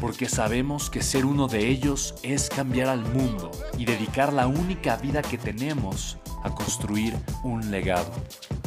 [0.00, 4.96] porque sabemos que ser uno de ellos es cambiar al mundo y dedicar la única
[4.96, 8.12] vida que tenemos a construir un legado.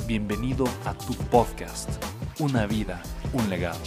[0.07, 1.89] Bienvenido a tu podcast,
[2.39, 3.01] Una vida,
[3.33, 3.79] un legado.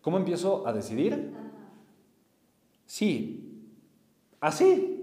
[0.00, 1.32] ¿Cómo empiezo a decidir?
[2.86, 3.70] Sí.
[4.40, 5.00] Así.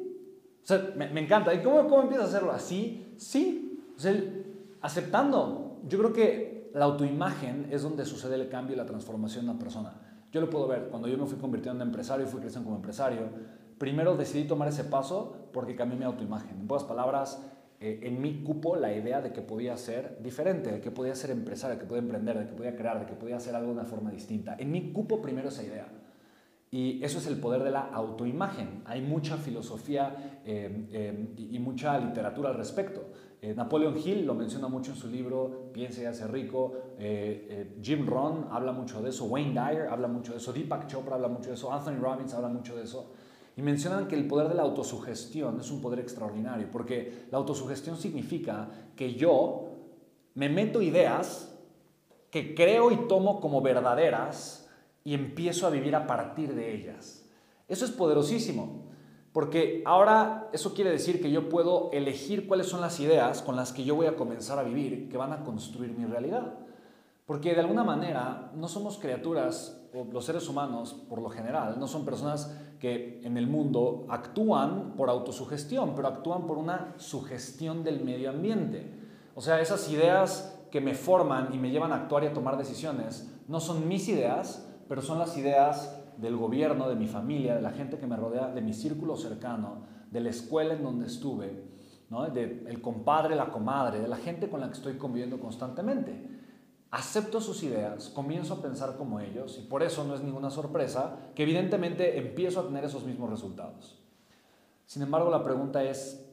[0.63, 1.53] O sea, me, encanta.
[1.53, 2.51] ¿Y cómo, cómo empiezo a hacerlo?
[2.51, 3.15] Así.
[3.17, 3.79] Sí.
[3.95, 4.13] O sea,
[4.81, 5.81] aceptando.
[5.87, 9.59] Yo creo que la autoimagen es donde sucede el cambio y la transformación de una
[9.59, 9.93] persona.
[10.31, 10.87] Yo lo puedo ver.
[10.89, 13.29] Cuando yo me fui convirtiendo en empresario y fui creciendo como empresario,
[13.77, 16.59] primero decidí tomar ese paso porque cambié mi autoimagen.
[16.59, 17.43] En pocas palabras,
[17.79, 21.31] eh, en mí cupo la idea de que podía ser diferente, de que podía ser
[21.31, 23.73] empresario, de que podía emprender, de que podía crear, de que podía hacer algo de
[23.73, 24.55] una forma distinta.
[24.57, 25.87] En mí cupo primero esa idea.
[26.73, 28.81] Y eso es el poder de la autoimagen.
[28.85, 33.01] Hay mucha filosofía eh, eh, y mucha literatura al respecto.
[33.41, 36.73] Eh, Napoleon Hill lo menciona mucho en su libro Piense y hace rico.
[36.97, 39.25] Eh, Jim Rohn habla mucho de eso.
[39.25, 40.53] Wayne Dyer habla mucho de eso.
[40.53, 41.73] Deepak Chopra habla mucho de eso.
[41.73, 43.11] Anthony Robbins habla mucho de eso.
[43.57, 47.97] Y mencionan que el poder de la autosugestión es un poder extraordinario, porque la autosugestión
[47.97, 49.71] significa que yo
[50.35, 51.53] me meto ideas
[52.29, 54.60] que creo y tomo como verdaderas
[55.03, 57.25] y empiezo a vivir a partir de ellas.
[57.67, 58.91] Eso es poderosísimo.
[59.33, 63.71] Porque ahora eso quiere decir que yo puedo elegir cuáles son las ideas con las
[63.71, 66.53] que yo voy a comenzar a vivir, que van a construir mi realidad.
[67.25, 71.87] Porque de alguna manera no somos criaturas, o los seres humanos por lo general, no
[71.87, 78.03] son personas que en el mundo actúan por autosugestión, pero actúan por una sugestión del
[78.03, 78.99] medio ambiente.
[79.33, 82.57] O sea, esas ideas que me forman y me llevan a actuar y a tomar
[82.57, 87.61] decisiones no son mis ideas, pero son las ideas del gobierno, de mi familia, de
[87.61, 91.63] la gente que me rodea, de mi círculo cercano, de la escuela en donde estuve,
[92.09, 92.25] ¿no?
[92.27, 96.29] de el compadre, la comadre, de la gente con la que estoy conviviendo constantemente.
[96.91, 101.15] Acepto sus ideas, comienzo a pensar como ellos y por eso no es ninguna sorpresa
[101.33, 103.97] que evidentemente empiezo a tener esos mismos resultados.
[104.85, 106.29] Sin embargo, la pregunta es,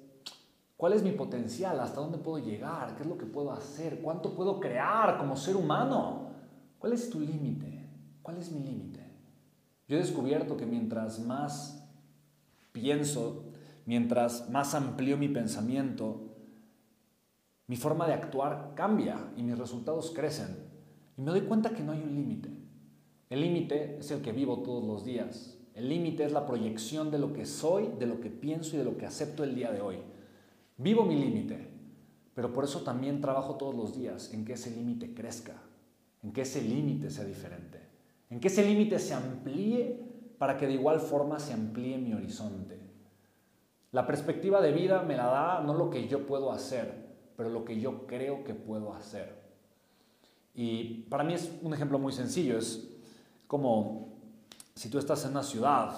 [0.77, 1.79] ¿cuál es mi potencial?
[1.79, 2.97] ¿Hasta dónde puedo llegar?
[2.97, 4.01] ¿Qué es lo que puedo hacer?
[4.03, 6.31] ¿Cuánto puedo crear como ser humano?
[6.81, 7.78] ¿Cuál es tu límite?
[8.29, 9.01] ¿Cuál es mi límite?
[9.89, 11.89] Yo he descubierto que mientras más
[12.73, 13.45] pienso,
[13.87, 16.37] mientras más amplío mi pensamiento,
[17.69, 20.59] mi forma de actuar cambia y mis resultados crecen.
[21.17, 22.51] Y me doy cuenta que no hay un límite.
[23.31, 25.57] El límite es el que vivo todos los días.
[25.73, 28.85] El límite es la proyección de lo que soy, de lo que pienso y de
[28.85, 29.97] lo que acepto el día de hoy.
[30.77, 31.67] Vivo mi límite,
[32.35, 35.55] pero por eso también trabajo todos los días en que ese límite crezca,
[36.23, 37.88] en que ese límite sea diferente
[38.31, 40.01] en que ese límite se amplíe
[40.39, 42.79] para que de igual forma se amplíe mi horizonte.
[43.93, 47.65] La perspectiva de vida me la da no lo que yo puedo hacer, pero lo
[47.65, 49.39] que yo creo que puedo hacer.
[50.55, 52.89] Y para mí es un ejemplo muy sencillo, es
[53.47, 54.09] como
[54.75, 55.97] si tú estás en una ciudad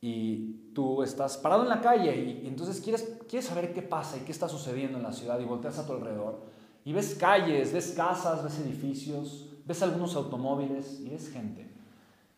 [0.00, 4.20] y tú estás parado en la calle y, entonces quieres, quieres saber qué pasa y
[4.20, 6.40] qué está sucediendo en la ciudad y volteas a tu alrededor
[6.84, 11.70] y ves calles, ves casas, ves edificios, ves algunos automóviles y ves gente.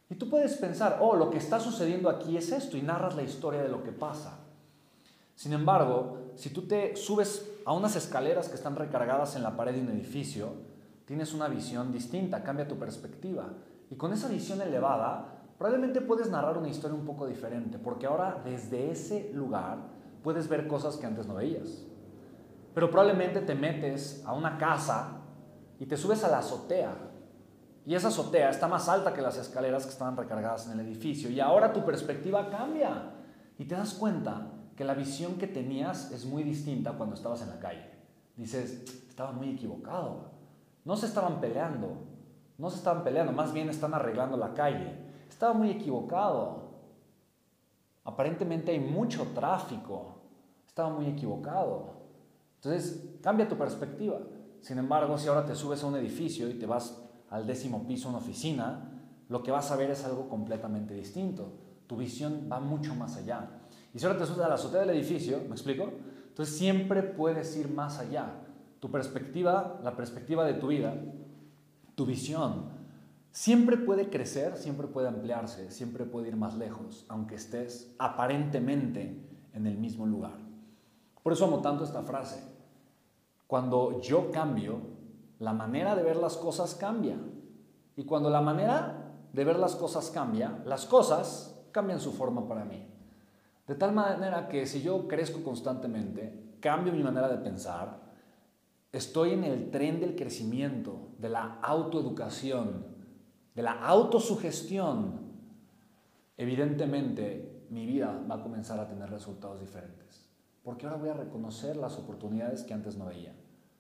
[0.09, 3.23] Y tú puedes pensar, oh, lo que está sucediendo aquí es esto y narras la
[3.23, 4.39] historia de lo que pasa.
[5.35, 9.75] Sin embargo, si tú te subes a unas escaleras que están recargadas en la pared
[9.75, 10.53] de un edificio,
[11.05, 13.53] tienes una visión distinta, cambia tu perspectiva.
[13.91, 18.41] Y con esa visión elevada, probablemente puedes narrar una historia un poco diferente, porque ahora
[18.45, 19.79] desde ese lugar
[20.23, 21.85] puedes ver cosas que antes no veías.
[22.73, 25.23] Pero probablemente te metes a una casa
[25.81, 26.95] y te subes a la azotea
[27.87, 31.31] y esa azotea está más alta que las escaleras que estaban recargadas en el edificio.
[31.31, 33.13] Y ahora tu perspectiva cambia.
[33.59, 37.51] Y te das cuenta que la visión que tenías es muy distinta cuando estabas en
[37.51, 37.89] la calle.
[38.37, 40.33] Dices, estaba muy equivocado.
[40.85, 41.97] No se estaban peleando.
[42.59, 44.93] No se estaban peleando, más bien están arreglando la calle.
[45.29, 46.71] Estaba muy equivocado.
[48.03, 50.23] Aparentemente hay mucho tráfico.
[50.67, 51.93] Estaba muy equivocado.
[52.57, 54.19] Entonces, cambia tu perspectiva.
[54.61, 57.07] Sin embargo, si ahora te subes a un edificio y te vas
[57.37, 58.91] al décimo piso, una oficina,
[59.29, 61.53] lo que vas a ver es algo completamente distinto.
[61.87, 63.49] Tu visión va mucho más allá.
[63.95, 65.93] Y si ahora te subes a la azotea del edificio, ¿me explico?
[66.29, 68.33] Entonces siempre puedes ir más allá.
[68.81, 70.95] Tu perspectiva, la perspectiva de tu vida,
[71.95, 72.71] tu visión,
[73.31, 79.21] siempre puede crecer, siempre puede ampliarse, siempre puede ir más lejos, aunque estés aparentemente
[79.53, 80.39] en el mismo lugar.
[81.23, 82.43] Por eso amo tanto esta frase.
[83.47, 84.96] Cuando yo cambio,
[85.39, 87.17] la manera de ver las cosas cambia.
[87.97, 92.65] Y cuando la manera de ver las cosas cambia, las cosas cambian su forma para
[92.65, 92.87] mí.
[93.67, 98.01] De tal manera que si yo crezco constantemente, cambio mi manera de pensar,
[98.93, 102.87] estoy en el tren del crecimiento, de la autoeducación,
[103.55, 105.21] de la autosugestión,
[106.37, 110.29] evidentemente mi vida va a comenzar a tener resultados diferentes.
[110.63, 113.35] Porque ahora voy a reconocer las oportunidades que antes no veía.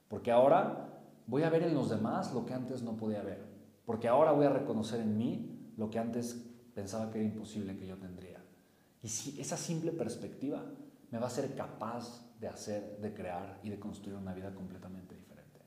[0.09, 0.96] Porque ahora
[1.27, 3.45] voy a ver en los demás lo que antes no podía ver.
[3.85, 6.45] Porque ahora voy a reconocer en mí lo que antes
[6.75, 8.43] pensaba que era imposible que yo tendría.
[9.03, 10.65] Y si esa simple perspectiva
[11.11, 15.15] me va a ser capaz de hacer, de crear y de construir una vida completamente
[15.15, 15.61] diferente.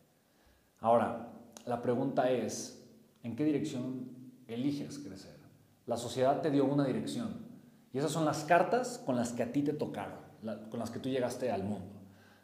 [0.79, 1.31] Ahora,
[1.65, 2.85] la pregunta es,
[3.23, 4.09] ¿en qué dirección
[4.47, 5.37] eliges crecer?
[5.85, 7.47] La sociedad te dio una dirección
[7.93, 10.19] y esas son las cartas con las que a ti te tocaron,
[10.69, 11.95] con las que tú llegaste al mundo.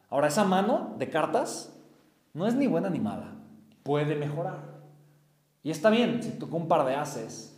[0.10, 1.75] Ahora, esa mano de cartas
[2.36, 3.34] no es ni buena ni mala,
[3.82, 4.76] puede mejorar.
[5.64, 7.58] Y está bien, si tocó un par de haces,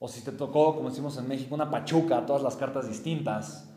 [0.00, 3.70] o si te tocó, como decimos en México, una pachuca, todas las cartas distintas,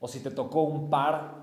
[0.00, 1.34] o si te tocó un par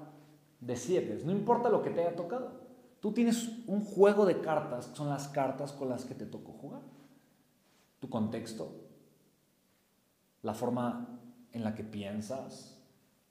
[0.60, 2.52] de siete, no importa lo que te haya tocado.
[3.00, 6.82] Tú tienes un juego de cartas, son las cartas con las que te tocó jugar.
[8.00, 8.72] Tu contexto,
[10.42, 11.20] la forma
[11.52, 12.82] en la que piensas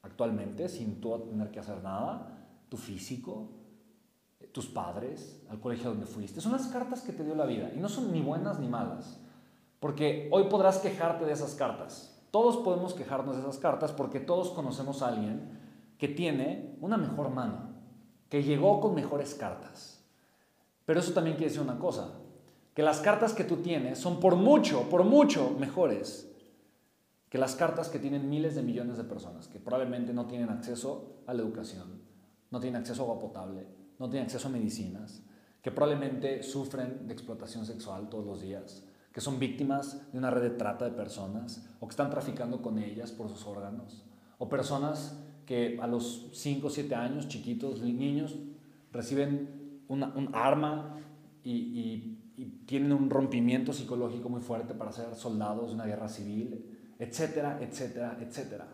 [0.03, 3.56] actualmente, sin tú tener que hacer nada, tu físico,
[4.57, 6.41] tus padres, al colegio donde fuiste.
[6.41, 9.21] Son las cartas que te dio la vida y no son ni buenas ni malas.
[9.81, 12.19] Porque hoy podrás quejarte de esas cartas.
[12.31, 15.61] Todos podemos quejarnos de esas cartas porque todos conocemos a alguien
[15.99, 17.69] que tiene una mejor mano,
[18.31, 20.03] que llegó con mejores cartas.
[20.87, 22.15] Pero eso también quiere decir una cosa,
[22.73, 26.35] que las cartas que tú tienes son por mucho, por mucho mejores
[27.29, 31.21] que las cartas que tienen miles de millones de personas, que probablemente no tienen acceso
[31.27, 32.01] a la educación,
[32.51, 33.67] no tienen acceso a agua potable,
[33.99, 35.23] no tienen acceso a medicinas,
[35.63, 40.43] que probablemente sufren de explotación sexual todos los días, que son víctimas de una red
[40.43, 44.05] de trata de personas o que están traficando con ellas por sus órganos,
[44.39, 48.37] o personas que a los 5 o 7 años, chiquitos, niños,
[48.93, 50.99] reciben una, un arma
[51.43, 56.09] y, y, y, tienen un rompimiento psicológico muy fuerte para ser soldados de una guerra
[56.09, 58.67] civil, etcétera, etcétera, etcétera.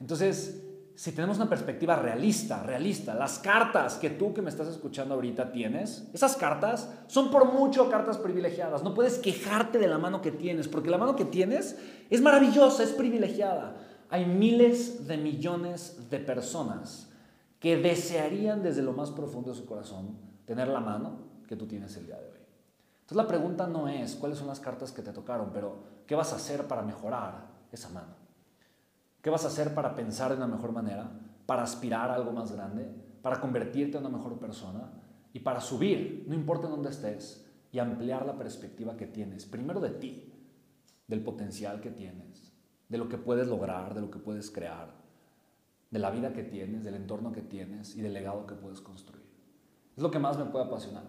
[0.00, 0.66] Entonces,
[0.96, 5.52] si tenemos una perspectiva realista, realista, las cartas que tú que me estás escuchando ahorita
[5.52, 8.82] tienes, esas cartas son por mucho cartas privilegiadas.
[8.82, 11.78] No puedes quejarte de la mano que tienes, porque la mano que tienes
[12.08, 13.76] es maravillosa, es privilegiada.
[14.08, 17.12] Hay miles de millones de personas
[17.60, 20.16] que desearían desde lo más profundo de su corazón
[20.46, 22.40] tener la mano que tú tienes el día de hoy.
[23.00, 26.32] Entonces la pregunta no es cuáles son las cartas que te tocaron, pero ¿qué vas
[26.32, 28.25] a hacer para mejorar esa mano?
[29.26, 31.10] ¿Qué vas a hacer para pensar de una mejor manera?
[31.46, 32.88] Para aspirar a algo más grande,
[33.22, 34.88] para convertirte en una mejor persona
[35.32, 39.80] y para subir, no importa en dónde estés, y ampliar la perspectiva que tienes, primero
[39.80, 40.32] de ti,
[41.08, 42.52] del potencial que tienes,
[42.88, 44.94] de lo que puedes lograr, de lo que puedes crear,
[45.90, 49.26] de la vida que tienes, del entorno que tienes y del legado que puedes construir.
[49.96, 51.02] Es lo que más me puede apasionar.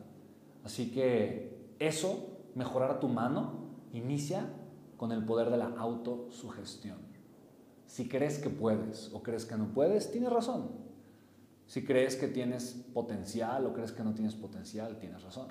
[0.63, 4.49] Así que eso, mejorar tu mano, inicia
[4.97, 7.15] con el poder de la autosugestión.
[7.87, 10.69] Si crees que puedes o crees que no puedes, tienes razón.
[11.65, 15.47] Si crees que tienes potencial o crees que no tienes potencial, tienes razón.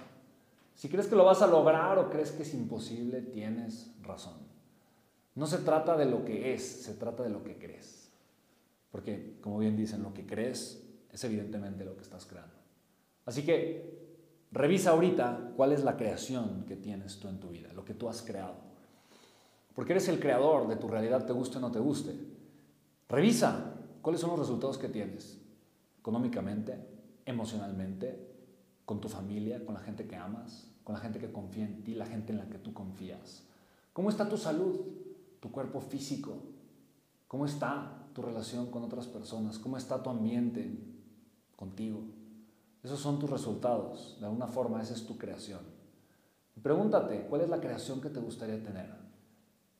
[0.74, 4.34] Si crees que lo vas a lograr o crees que es imposible, tienes razón.
[5.34, 8.10] No se trata de lo que es, se trata de lo que crees.
[8.90, 12.54] Porque, como bien dicen, lo que crees es evidentemente lo que estás creando.
[13.24, 17.84] Así que revisa ahorita cuál es la creación que tienes tú en tu vida, lo
[17.84, 18.54] que tú has creado.
[19.76, 22.18] Porque eres el creador de tu realidad, te guste o no te guste.
[23.10, 25.38] Revisa cuáles son los resultados que tienes
[26.00, 26.78] económicamente,
[27.26, 28.26] emocionalmente,
[28.86, 31.94] con tu familia, con la gente que amas, con la gente que confía en ti,
[31.94, 33.42] la gente en la que tú confías.
[33.92, 34.80] ¿Cómo está tu salud,
[35.40, 36.38] tu cuerpo físico?
[37.28, 39.58] ¿Cómo está tu relación con otras personas?
[39.58, 40.78] ¿Cómo está tu ambiente
[41.56, 42.00] contigo?
[42.82, 44.16] Esos son tus resultados.
[44.20, 45.60] De alguna forma, esa es tu creación.
[46.62, 49.05] Pregúntate, ¿cuál es la creación que te gustaría tener?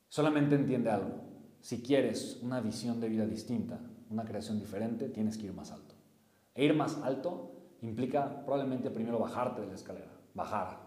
[0.08, 1.26] Solamente entiende algo.
[1.60, 5.94] Si quieres una visión de vida distinta, una creación diferente, tienes que ir más alto.
[6.54, 10.78] E ir más alto implica probablemente primero bajarte de la escalera, bajar,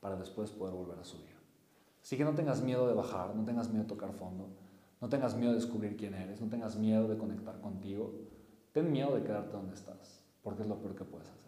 [0.00, 1.32] para después poder volver a subir.
[2.02, 4.48] Así que no tengas miedo de bajar, no tengas miedo de tocar fondo,
[5.00, 8.12] no tengas miedo de descubrir quién eres, no tengas miedo de conectar contigo.
[8.72, 11.41] Ten miedo de quedarte donde estás, porque es lo peor que puedes hacer.